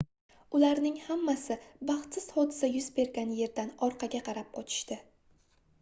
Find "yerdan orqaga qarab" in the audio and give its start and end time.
3.43-4.53